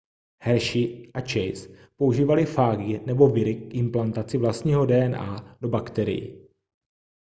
[0.41, 6.47] hershey a chase používali fágy nebo viry k implantaci vlastního dna do bakterií